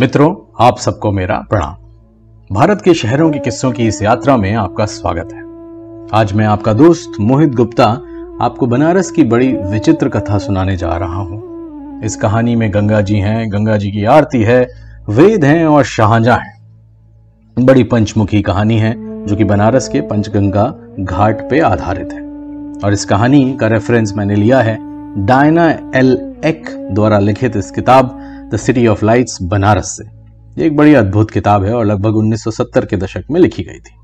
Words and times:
मित्रों, 0.00 0.34
आप 0.60 0.78
सबको 0.78 1.12
मेरा 1.12 1.46
प्रणाम। 1.50 1.74
भारत 2.54 2.82
के 2.84 2.94
शहरों 2.94 3.30
के 3.30 3.38
किस्सों 3.38 3.72
की 3.72 3.86
इस 3.86 4.02
यात्रा 4.02 4.36
में 4.36 4.54
आपका 4.54 4.86
स्वागत 4.86 5.28
है। 5.32 5.42
आज 6.20 6.32
मैं 6.32 6.46
आपका 6.46 6.72
दोस्त 6.72 7.12
मोहित 7.20 7.54
गुप्ता 7.54 7.84
आपको 8.40 8.66
बनारस 8.66 9.10
की 9.10 9.24
बड़ी 9.24 9.52
विचित्र 9.52 10.08
कथा 10.08 10.38
सुनाने 10.38 10.76
जा 10.76 10.96
रहा 10.96 11.14
हूँ। 11.14 11.42
इस 12.04 12.16
कहानी 12.16 12.56
में 12.56 12.74
गंगा 12.74 13.00
जी 13.00 13.16
हैं, 13.16 13.52
गंगा 13.52 13.76
जी 13.76 13.90
की 13.90 14.04
आरती 14.04 14.42
है, 14.42 14.68
वेद 15.08 15.44
हैं 15.44 15.66
और 15.66 15.84
शाहजहां 15.84 16.38
हैं। 16.38 16.62
बड़ी 17.64 17.84
पंचमुखी 17.84 18.42
कहानी 18.42 18.78
है, 18.78 19.26
जो 19.26 19.36
कि 19.36 19.44
बनारस 19.44 19.88
के 19.88 20.00
पंचगंगा 20.00 20.74
घाट 21.00 21.50
पे 21.50 21.60
आधारित 21.60 22.12
है। 22.12 22.22
और 22.84 22.92
इस 22.92 23.04
कहानी 23.04 23.56
का 23.60 23.66
रेफरेंस 23.66 24.12
मैंने 24.16 24.34
लिया 24.34 24.60
है, 24.60 24.78
डायना 25.26 25.70
एल 25.94 26.34
एक 26.44 26.88
द्वारा 26.90 27.18
लिखित 27.18 27.56
इस 27.56 27.70
किताब 27.70 28.19
the 28.54 28.56
city 28.56 28.86
of 28.86 29.04
lights 29.04 29.38
Banaras 29.42 29.84
से। 29.84 30.04
ये 30.60 30.66
एक 30.66 30.76
बड़ी 30.76 30.94
अद्भुत 30.94 31.30
किताब 31.30 31.64
है 31.64 31.74
और 31.74 31.84
लगभग 31.84 32.16
1970 32.16 32.84
के 32.84 32.96
दशक 32.96 33.24
में 33.30 33.40
लिखी 33.40 33.62
गई 33.62 33.78
थी। 33.78 33.96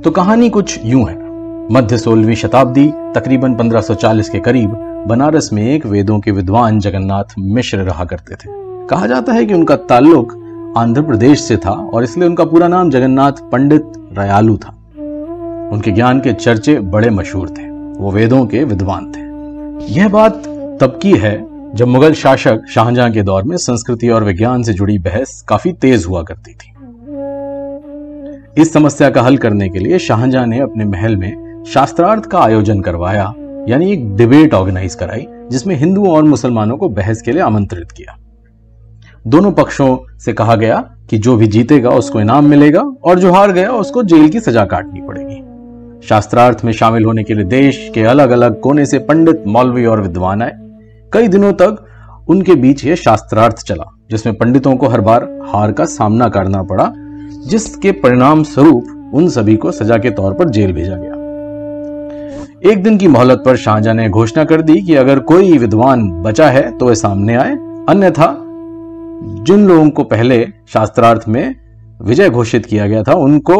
तो 0.00 0.10
कहानी 0.10 0.50
कुछ 0.50 0.80
यूँ 0.84 1.08
है। 1.08 1.22
मध्य 1.72 1.98
सोलहवीं 1.98 2.34
शताब्दी, 2.34 2.88
तकरीबन 2.88 3.54
1540 3.54 4.28
के 4.28 4.38
करीब, 4.38 4.70
बनारस 5.06 5.50
में 5.52 5.74
एक 5.74 5.86
वेदों 5.86 6.20
के 6.20 6.30
विद्वान 6.30 6.80
जगन्नाथ 6.80 7.24
मिश्र 7.38 7.78
रहा 7.78 8.04
करते 8.04 8.34
थे। 8.34 8.48
कहा 8.86 9.06
जाता 9.06 9.32
है 9.32 9.46
कि 9.46 9.54
उनका 9.54 9.76
ताल्लुक 9.76 10.32
आंध्र 10.76 11.02
प्रदेश 11.02 11.40
से 11.40 11.56
था 11.56 11.70
और 11.70 12.04
इसलिए 12.04 12.28
उनका 12.28 12.44
पूरा 12.44 12.68
नाम 12.68 12.90
जगन्नाथ 12.90 13.32
पंडित 13.32 13.84
रयालू 14.18 14.56
था। 14.56 14.70
उनके 15.72 15.90
ज्ञान 15.90 16.20
के 16.20 16.32
चर्चे 16.32 16.80
बड़े 16.80 17.10
मशहूर 17.10 17.48
थे। 17.48 17.70
वो 18.00 18.10
वेदों 18.10 18.46
के 18.46 18.64
विद्वान 18.64 19.12
थे। 19.12 19.32
यह 19.92 20.08
बात 20.08 20.32
तब 20.80 20.98
की 21.02 21.12
है 21.12 21.51
जब 21.74 21.88
मुगल 21.88 22.12
शासक 22.12 22.64
शाहजहां 22.68 23.12
के 23.12 23.22
दौर 23.22 23.42
में 23.42 23.56
संस्कृति 23.56 24.08
और 24.08 24.24
विज्ञान 24.24 24.62
से 24.62 24.72
जुड़ी 24.72 24.98
बहस 24.98 25.40
काफ़ी 25.48 25.72
तेज 25.72 26.04
हुआ 26.08 26.22
करती 26.22 26.52
थी। 26.52 26.72
इस 28.62 28.72
समस्या 28.72 29.10
का 29.10 29.22
हल 29.22 29.36
करने 29.36 29.68
के 29.68 29.78
लिए 29.78 29.98
शाहजहां 29.98 30.46
ने 30.46 30.58
अपने 30.60 30.84
महल 30.84 31.16
में 31.16 31.64
शास्त्रार्थ 31.64 32.24
का 32.24 32.38
आयोजन 32.38 32.80
करवाया, 32.80 33.32
यानी 33.68 33.92
एक 33.92 34.14
डिबेट 34.16 34.54
ऑर्गेनाइज 34.54 34.94
कराई, 34.94 35.26
जिसमें 35.50 35.74
हिंदुओं 35.76 36.10
और 36.10 36.22
मुसलमानों 36.22 36.76
को 36.76 36.88
बहस 36.88 37.22
के 37.22 37.32
लिए 37.32 37.42
आमंत्रित 37.42 37.92
किया। 37.92 38.16
दोनों 39.26 39.52
पक्षों 39.52 39.96
से 40.18 40.32
कहा 40.32 40.56
गया 40.56 40.78
कि 41.10 41.18
जो 41.18 41.36
भी 41.36 41.46
जीतेगा 41.46 41.90
उसको 41.90 42.20
इनाम 42.20 42.46
मिलेगा 42.46 42.80
और 42.80 43.18
जो 43.18 43.32
हार 43.32 43.52
गया 43.52 43.70
उसको 43.72 44.02
जेल 44.02 44.28
की 44.28 44.40
सजा 44.40 44.64
काटनी 44.64 45.00
पड़ेगी। 45.00 46.08
शास्त्रार्थ 46.08 46.64
में 46.64 46.72
शामिल 46.72 47.04
होने 47.04 47.24
के 47.24 47.34
लिए 47.34 47.44
देश 47.44 47.90
के 47.94 48.02
अलग 48.02 48.30
अलग 48.30 48.60
कोने 48.60 48.86
से 48.86 48.98
पंडित, 48.98 49.44
मौलवी 49.46 49.84
और 49.84 50.00
विद्वान 50.00 50.42
आए। 50.42 50.58
कई 51.12 51.28
दिनों 51.28 51.52
तक 51.52 51.84
उनके 52.28 52.54
बीच 52.54 52.84
यह 52.84 52.94
शास्त्रार्थ 52.94 53.56
चला, 53.56 53.84
जिसमें 54.10 54.34
पंडितों 54.34 54.76
को 54.76 54.88
हर 54.88 55.00
बार 55.00 55.28
हार 55.46 55.72
का 55.72 55.84
सामना 55.84 56.28
करना 56.28 56.62
पड़ा, 56.62 56.92
जिसके 57.46 57.92
परिणाम 57.92 58.42
स्वरूप 58.42 59.10
उन 59.14 59.28
सभी 59.28 59.56
को 59.56 59.72
सजा 59.72 59.98
के 59.98 60.10
तौर 60.10 60.34
पर 60.34 60.48
जेल 60.48 60.72
भेजा 60.72 60.96
गया। 60.96 61.20
एक 62.70 62.82
दिन 62.82 62.98
की 62.98 63.08
मोहलत 63.08 63.42
पर 63.46 63.56
शाहजहां 63.56 63.96
ने 63.96 64.08
घोषणा 64.08 64.44
कर 64.44 64.62
दी 64.62 64.80
कि 64.80 64.94
अगर 64.94 65.18
कोई 65.18 65.58
विद्वान 65.58 66.10
बचा 66.22 66.48
है 66.50 66.70
तो 66.78 66.86
वह 66.86 66.94
सामने 66.94 67.34
आए। 67.34 67.56
अन्यथा, 67.88 68.36
जिन 69.42 69.66
लोगों 69.68 69.90
को 69.90 70.04
पहले 70.04 70.46
शास्त्रार्थ 70.68 71.28
में 71.28 71.54
विजय 72.02 72.30
घोषित 72.30 72.66
किया 72.66 72.86
गया 72.86 73.02
था, 73.02 73.12
उनको 73.12 73.56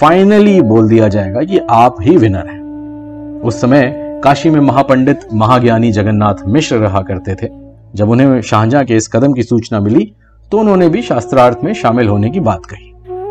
फाइनली 0.00 0.60
बोल 0.60 0.88
दिया 0.88 1.08
जाएगा 1.08 1.40
कि 1.40 1.58
आप 1.70 1.96
ही 2.00 2.16
विनर 2.16 2.46
हैं। 2.46 3.40
उस 3.42 3.60
समय 3.60 4.07
काशी 4.24 4.50
में 4.50 4.60
महापंडित 4.60 5.20
महाज्ञानी 5.32 5.90
जगन्नाथ 5.92 6.46
मिश्र 6.46 6.76
रहा 6.76 7.00
करते 7.00 7.34
थे। 7.34 7.48
जब 7.94 8.10
उन्हें 8.10 8.40
शाहजहां 8.42 8.84
के 8.84 8.96
इस 8.96 9.08
कदम 9.08 9.32
की 9.32 9.42
सूचना 9.42 9.80
मिली 9.80 10.12
तो 10.52 10.58
उन्होंने 10.58 10.88
भी 10.88 11.02
शास्त्रार्थ 11.02 11.58
में 11.64 11.72
शामिल 11.74 12.08
होने 12.08 12.30
की 12.30 12.40
बात 12.40 12.66
कही। 12.66 12.90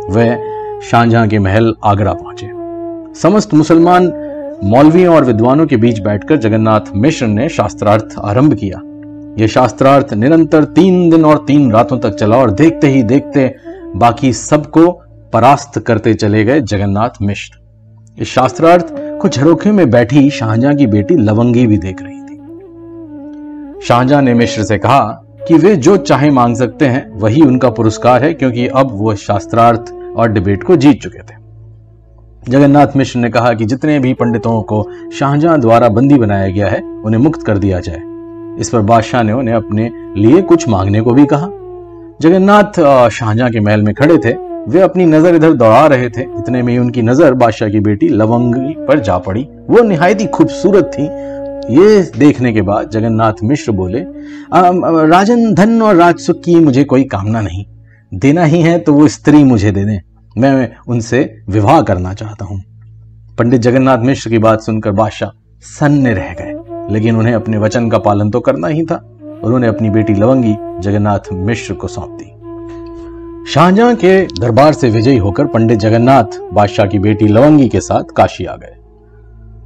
वह 0.10 0.80
शाहजहां 0.82 1.28
के 1.28 1.40
महल 1.40 1.74
आगरा 1.84 2.14
पहुँचे। 2.14 2.50
समस्त 3.22 3.54
मुसलमान, 3.54 4.12
मौलवियों 4.64 5.16
और 5.16 5.26
विद्वानों 5.26 5.66
के 5.68 5.78
बीच 5.78 6.00
बैठकर 6.00 6.38
जगन्नाथ 6.38 6.96
मिश्र 6.96 7.28
ने 7.28 7.50
शास्त्रार्थ 7.50 8.16
आरंभ 8.20 8.54
किया। 8.54 8.82
यह 9.40 9.48
शास्त्रार्थ 9.48 10.14
निरंतर 10.14 10.64
तीन 10.64 11.10
दिन 11.10 11.26
और 11.26 11.44
तीन 11.48 11.72
रातों 11.72 12.00
तक 12.00 12.16
चला 12.16 12.38
और 12.38 12.52
देखते 12.52 12.88
ही 12.88 13.04
देखते 13.04 13.54
बाकी 13.96 14.34
सबको 14.34 14.92
परास्त 15.34 15.80
करते 15.80 16.14
चले 16.14 16.44
गए 16.44 16.62
जगन्नाथ 16.62 17.22
मिश्र। 17.22 17.60
इस 18.18 18.28
शास्त्रार्थ 18.28 18.94
को 19.18 19.30
झरोखे 19.30 19.72
में 19.72 19.90
बैठी 19.90 20.30
शाहजहां 20.30 20.76
की 20.76 20.88
बेटी 20.88 21.16
लवंगी 21.16 21.68
भी 21.68 21.78
देख 21.78 22.02
रही 22.02 22.22
थी। 22.22 23.82
शाहजहां 23.82 24.24
ने 24.24 24.34
मिश्र 24.34 24.64
से 24.64 24.78
कहा 24.78 25.00
कि 25.48 25.54
वे 25.54 25.76
जो 25.76 25.98
चाहे 25.98 26.30
मांग 26.30 26.56
सकते 26.56 26.86
हैं, 26.86 27.20
वही 27.20 27.42
उनका 27.42 27.70
पुरस्कार 27.70 28.24
है, 28.24 28.34
क्योंकि 28.34 28.68
अब 28.68 28.90
वो 28.92 29.16
शास्त्रार्थ 29.16 29.94
और 30.18 30.32
डिबेट 30.32 30.64
को 30.64 30.76
जीत 30.76 31.02
चुके 31.02 31.20
थे। 31.20 31.36
जगन्नाथ 32.50 32.88
मिश्र 32.96 33.20
ने 33.20 33.30
कहा 33.30 33.54
कि 33.54 33.66
जितने 33.66 34.00
भी 34.00 34.14
पंडितों 34.14 34.62
को 34.62 34.86
शाहजहां 35.14 35.60
द्वारा 35.62 35.90
बंदी 35.90 36.16
बनाया 36.16 36.48
गया 36.48 36.68
है, 36.68 36.82
उन्हें 37.06 37.22
मुक्त 37.22 37.44
कर 37.44 37.58
दिया 37.58 37.80
जाए। 37.80 38.02
इस 38.60 38.70
पर 38.70 38.80
बादशाह 38.80 39.24
ने 39.24 39.34
उन्हें 39.34 39.56
अपने 39.56 39.90
लिए 40.18 40.42
कुछ 40.42 40.68
मांगने 40.70 41.02
को 41.02 41.12
भी 41.12 41.26
कहा। 41.26 41.48
जगन्नाथ 42.22 42.80
शाहजहां 43.10 43.52
के 43.52 43.60
महल 43.60 43.82
में 43.82 43.96
खड़े 43.96 44.18
थे 44.18 44.47
वे 44.68 44.82
अपनी 44.82 45.06
नज़र 45.06 45.36
इधर 45.36 45.54
दौड़ा 45.54 45.86
रहे 45.88 46.10
थे। 46.10 46.22
इतने 46.22 46.62
में 46.62 46.78
उनकी 46.80 47.02
नज़र 47.02 47.34
बादशाह 47.36 47.70
की 47.70 47.80
बेटी 47.82 48.08
लवंगी 48.10 48.74
पर 48.86 49.00
जा 49.00 49.18
पड़ी। 49.20 49.48
वो 49.70 49.84
निहायत 49.84 50.22
ही 50.22 50.26
खूबसूरत 50.28 50.92
थी। 50.94 51.04
ये 51.74 52.02
देखने 52.18 52.52
के 52.54 52.62
बाद 52.62 52.90
जगन्नाथ 52.90 53.44
मिश्र 53.44 53.72
बोले 53.74 54.00
राजन 55.08 55.54
धन 55.54 55.82
और 55.82 55.96
राजसुख 55.96 56.38
की 56.38 56.56
मुझे 56.58 56.84
कोई 56.86 57.04
कामना 57.06 57.42
नहीं। 57.42 57.66
देना 58.12 58.44
ही 58.46 58.62
है 58.62 58.78
तो 58.80 58.94
वो 58.94 59.08
स्त्री 59.08 59.44
मुझे 59.44 59.72
दे 59.72 59.84
दें। 59.86 60.00
मैं 60.36 60.70
उनसे 60.88 61.24
विवाह 61.50 61.82
करना 61.82 62.14
चाहता 62.14 62.46
हूँ। 62.46 62.62
पंडित 63.38 63.62
जगन्नाथ 63.62 64.06
मिश्र 64.06 64.30
की 64.30 64.38
बात 64.40 64.62
सुनकर 64.62 64.92
बादशाह 64.94 65.30
सन्ने 65.64 66.14
रह 66.14 66.34
गए। 66.40 66.94
लेकिन 66.94 67.16
उन्हें 67.16 67.34
अपने 67.34 67.58
वचन 67.58 67.90
का 67.90 67.98
पालन 68.00 68.30
तो 68.30 68.40
करना 68.40 68.68
ही 68.68 68.84
था 68.84 68.96
उन्होंने 69.44 69.68
अपनी 69.68 69.90
बेटी 69.90 70.14
लवंगी 70.14 70.56
जगन्नाथ 70.82 71.32
मिश्र 71.34 71.74
को 71.74 71.88
सौंप 71.88 72.18
दी। 72.20 72.32
शाहजहां 73.48 73.96
के 73.96 74.26
दरबार 74.42 74.74
से 74.74 74.90
विजयी 74.90 75.18
होकर 75.18 75.46
पंडित 75.46 75.80
जगन्नाथ 75.80 76.40
बादशाह 76.54 76.86
की 76.86 77.00
बेटी 77.00 77.28
लवंगी 77.28 77.68
के 77.70 77.80
साथ 77.80 78.04
काशी 78.04 78.46
आ 78.46 78.56
गए। 78.56 78.76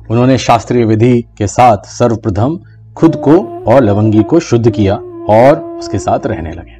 उन्होंने 0.09 0.37
शास्त्रीय 0.37 0.85
विधि 0.85 1.21
के 1.37 1.47
साथ 1.47 1.77
सर्वप्रथम 1.77 2.59
खुद 2.97 3.15
को 3.15 3.37
और 3.67 3.83
लवंगी 3.83 4.23
को 4.23 4.39
शुद्ध 4.39 4.71
किया 4.71 4.95
और 5.29 5.59
उसके 5.79 5.99
साथ 5.99 6.19
रहने 6.25 6.51
लगे। 6.51 6.79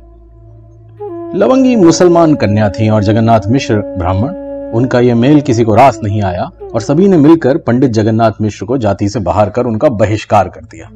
लवंगी 1.37 1.75
मुसलमान 1.75 2.35
कन्या 2.35 2.69
थी 2.69 2.89
और 2.89 3.03
जगन्नाथ 3.03 3.47
मिश्र 3.47 3.81
ब्राह्मण। 3.97 4.35
उनका 4.73 4.99
यह 4.99 5.15
मेल 5.15 5.41
किसी 5.41 5.63
को 5.63 5.75
रास 5.75 5.99
नहीं 6.03 6.21
आया 6.21 6.49
और 6.73 6.81
सभी 6.81 7.07
ने 7.07 7.17
मिलकर 7.17 7.57
पंडित 7.57 7.91
जगन्नाथ 7.91 8.41
मिश्र 8.41 8.65
को 8.65 8.77
जाति 8.77 9.09
से 9.09 9.19
बाहर 9.19 9.49
कर 9.49 9.65
उनका 9.65 9.89
बहिष्कार 9.89 10.49
कर 10.49 10.61
दिया। 10.61 10.89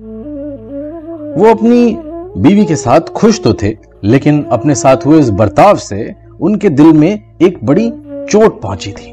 वो 1.37 1.51
अपनी 1.51 1.97
बीवी 2.37 2.65
के 2.65 2.75
साथ 2.75 3.01
खुश 3.01 3.41
तो 3.43 3.53
थे, 3.53 3.77
लेकिन 4.03 4.43
अपने 4.43 4.75
साथ 4.75 5.05
हुए 5.05 5.19
इस 5.19 5.29
बर्ताव 5.29 5.77
से 5.77 6.15
उनके 6.41 6.69
दिल 6.69 6.93
में 6.93 7.37
एक 7.41 7.59
बड़ी 7.63 7.89
चोट 8.29 8.61
पहुँची 8.61 8.91
थी। 8.91 9.11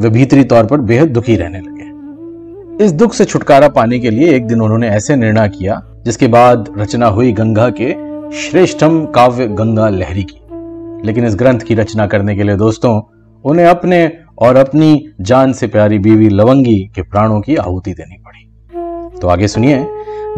वे 0.00 0.10
भीतरी 0.10 0.44
तौर 0.44 0.66
पर 0.66 0.80
बेहद 0.80 1.08
दुखी 1.08 1.36
रहने 1.36 1.58
लगे। 1.58 2.84
इस 2.84 2.92
दुख 2.92 3.14
से 3.14 3.24
छुटकारा 3.24 3.68
पाने 3.68 3.98
के 3.98 4.10
लिए 4.10 4.34
एक 4.34 4.46
दिन 4.46 4.60
उन्होंने 4.60 4.88
ऐसे 4.88 5.16
निर्णय 5.16 5.48
किया, 5.48 5.82
जिसके 6.04 6.26
बाद 6.26 6.74
रचना 6.78 7.06
हुई 7.06 7.32
गंगा 7.32 7.68
के 7.70 7.92
श्रेष्ठम 8.32 9.04
काव्य 9.06 9.46
गंगा 9.46 9.88
लहरी 9.88 10.22
की। 10.22 11.06
लेकिन 11.06 11.24
इस 11.24 11.36
ग्रंथ 11.36 11.60
की 11.60 11.74
रचना 11.74 12.06
करने 12.06 12.36
के 12.36 12.42
लिए 12.42 12.56
दोस्तों, 12.56 13.00
उन्हें 13.44 13.66
अपने 13.66 14.12
और 14.38 14.56
अपनी 14.56 15.08
जान 15.20 15.52
से 15.52 15.66
प्यारी 15.66 15.98
बीवी 15.98 16.28
लवंगी 16.28 16.78
के 16.94 17.02
प्राणों 17.02 17.40
की 17.40 17.56
आहुति 17.56 17.92
देनी 17.92 18.16
पड़ी। 18.16 19.18
तो 19.20 19.28
आगे 19.28 19.48
सुनिए 19.48 19.86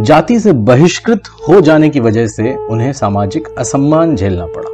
जाति 0.00 0.38
से 0.40 0.52
बहिष्कृत 0.52 1.22
हो 1.48 1.60
जाने 1.60 1.88
की 1.88 2.00
वजह 2.00 2.26
से 2.26 2.54
उन्हें 2.54 2.92
सामाजिक 2.92 3.48
असम्मान 3.58 4.16
झेलना 4.16 4.46
पड़ा, 4.46 4.70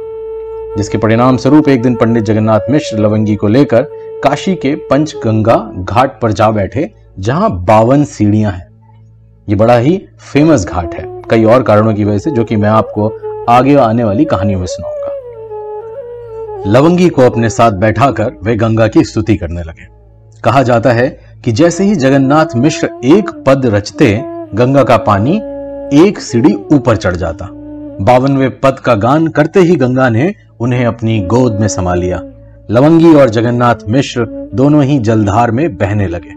जिसके 0.77 0.97
परिणाम 0.97 1.37
स्वरूप 1.37 1.69
एक 1.69 1.81
दिन 1.81 1.95
पंडित 1.95 2.23
जगन्नाथ 2.23 2.59
मिश्र 2.69 2.97
लवंगी 2.97 3.35
को 3.35 3.47
लेकर 3.47 3.81
काशी 4.23 4.55
के 4.55 4.75
पंचगंगा 4.75 5.55
घाट 5.75 6.19
पर 6.21 6.31
जा 6.31 6.51
बैठे, 6.51 6.89
जहाँ 7.19 7.49
बावन 7.65 8.03
सीढ़ियाँ 8.03 8.51
हैं। 8.51 8.67
ये 9.47 9.55
बड़ा 9.55 9.77
ही 9.77 10.01
फ़ेमस 10.33 10.65
घाट 10.65 10.95
है। 10.95 11.21
कई 11.29 11.43
और 11.43 11.63
कारणों 11.63 11.93
की 11.93 12.03
वजह 12.03 12.17
से, 12.17 12.31
जो 12.31 12.43
कि 12.43 12.55
मैं 12.55 12.69
आपको 12.69 13.09
आगे 13.49 13.75
आने 13.75 14.03
वाली 14.03 14.25
कहानियों 14.25 14.59
में 14.59 14.67
सुनाऊँगा। 14.67 15.07
लवंगी 16.71 17.09
को 17.09 17.21
अपने 17.21 17.49
साथ 17.49 17.71
बैठाकर 17.71 18.31
वे 18.43 18.55
गंगा 18.55 18.87
की 18.87 19.03
स्तुति 19.03 19.35
करने 19.35 19.63
लगे। 19.63 19.87
कहा 20.43 20.63
जाता 20.63 20.91
है 20.91 21.09
कि 21.45 21.51
जैसे 21.51 21.83
ही 21.83 21.95
जगन्नाथ 21.95 22.45
मिश्र 22.55 22.89
एक 23.05 23.29
पद 23.47 23.65
रचते 23.65 24.23
गंगा 24.55 24.83
का 24.83 24.97
पानी 24.97 25.35
एक 25.93 26.19
सीढ़ी 26.19 26.53
ऊपर 26.73 26.95
चढ़ 26.95 27.15
जाता। 27.15 27.47
बावनवे 28.01 28.49
पद 28.49 28.79
का 28.79 28.95
गान 28.95 29.27
करते 29.27 29.59
ही 29.59 29.75
गंगा 29.75 30.09
ने 30.09 30.33
उन्हें 30.59 30.85
अपनी 30.85 31.19
गोद 31.21 31.59
में 31.59 31.67
समा 31.67 31.93
लिया। 31.93 32.21
लवंगी 32.71 33.13
और 33.13 33.29
जगन्नाथ 33.29 33.75
मिश्र 33.89 34.25
दोनों 34.53 34.83
ही 34.83 34.99
जलधार 34.99 35.51
में 35.51 35.77
बहने 35.77 36.07
लगे। 36.07 36.33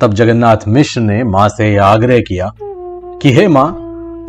तब 0.00 0.14
जगन्नाथ 0.14 0.68
मिश्र 0.68 1.00
ने 1.00 1.22
माँ 1.24 1.48
से 1.48 1.72
यह 1.74 1.84
आग्रह 1.84 2.20
किया 2.20 2.50
कि, 2.58 3.32
हे 3.32 3.48
माँ, 3.48 3.68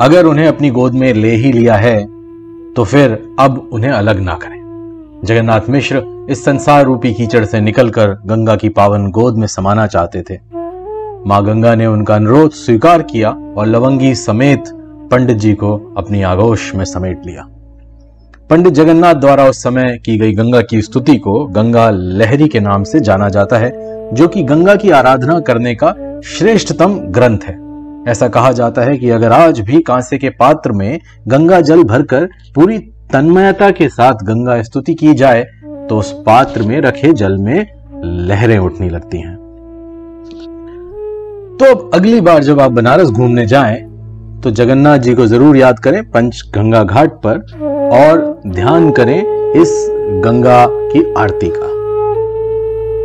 अगर 0.00 0.24
उन्हें 0.24 0.46
अपनी 0.48 0.70
गोद 0.70 0.94
में 0.94 1.12
ले 1.14 1.30
ही 1.30 1.52
लिया 1.52 1.74
है 1.74 2.04
तो 2.74 2.84
फिर 2.84 3.22
अब 3.40 3.70
उन्हें 3.72 3.90
अलग 3.90 4.20
ना 4.20 4.34
करें। 4.34 5.20
जगन्नाथ 5.24 5.68
मिश्र 5.68 6.26
इस 6.30 6.44
संसार 6.44 6.84
रूपी 6.84 7.12
कीचड़ 7.14 7.44
से 7.44 7.60
निकलकर 7.60 8.08
गंगा 8.26 8.56
की 8.56 8.68
पावन 8.68 9.10
गोद 9.10 9.36
में 9.36 9.46
समाना 9.46 9.86
चाहते 9.86 10.22
थे। 10.22 10.59
माँ 11.26 11.42
गंगा 11.44 11.74
ने 11.74 11.86
उनका 11.86 12.14
अनुरोध 12.14 12.50
स्वीकार 12.50 13.02
किया 13.02 13.30
और 13.30 13.66
लवंगी 13.66 14.14
समेत 14.14 14.64
पंडित 15.10 15.36
जी 15.36 15.52
को 15.54 15.76
अपनी 15.96 16.22
आगोश 16.22 16.74
में 16.74 16.84
समेट 16.84 17.26
लिया। 17.26 17.42
पंडित 18.50 18.72
जगन्नाथ 18.72 19.14
द्वारा 19.14 19.44
उस 19.44 19.62
समय 19.62 19.98
की 19.98 20.16
गई 20.18 20.32
गंगा 20.32 20.60
की 20.60 20.80
स्तुति 20.82 21.16
को 21.16 21.44
गंगा 21.46 21.88
लहरी 21.90 22.48
के 22.48 22.60
नाम 22.60 22.84
से 22.84 23.00
जाना 23.00 23.28
जाता 23.28 23.58
है, 23.58 23.70
जो 24.14 24.28
कि 24.28 24.42
गंगा 24.42 24.74
की 24.74 24.90
आराधना 24.90 25.38
करने 25.40 25.74
का 25.74 25.94
श्रेष्ठतम 26.26 26.94
ग्रंथ 27.10 27.44
है। 27.44 27.58
ऐसा 28.08 28.28
कहा 28.28 28.52
जाता 28.52 28.82
है 28.82 28.96
कि 28.98 29.10
अगर 29.10 29.32
आज 29.32 29.60
भी 29.60 29.80
कांसे 29.82 30.18
के 30.18 30.30
पात्र 30.30 30.72
में 30.72 31.00
गंगा 31.28 31.60
जल 31.60 31.82
भरकर 31.84 32.28
पूरी 32.54 32.78
तन्मयता 33.12 33.70
के 33.70 33.88
साथ 33.88 34.24
गंगा 34.24 34.62
स्तुति 34.62 34.94
की 34.94 35.14
जाए 35.14 35.44
तो 35.88 35.98
उस 35.98 36.12
पात्र 36.26 36.62
में 36.62 36.80
रखे 36.80 37.12
जल 37.12 37.36
में 37.38 37.66
लहरें 38.04 38.58
उठने 38.58 38.88
लगती 38.88 39.18
हैं। 39.18 39.39
तो 41.60 41.66
अब 41.66 41.90
अगली 41.94 42.20
बार 42.20 42.42
जब 42.42 42.60
आप 42.60 42.70
बनारस 42.72 43.08
घूमने 43.08 43.46
जाएँ 43.46 43.76
तो 44.42 44.50
जगन्नाथ 44.50 44.98
जी 44.98 45.14
को 45.14 45.26
ज़रूर 45.26 45.56
याद 45.56 45.78
करें 45.78 46.02
पंच 46.10 46.42
गंगा 46.54 46.82
घाट 46.84 47.20
पर 47.26 47.38
और 47.94 48.40
ध्यान 48.46 48.90
करें 48.90 49.18
इस 49.60 49.72
गंगा 50.24 50.64
की 50.70 51.02
आरती 51.18 51.50
का। 51.56 51.68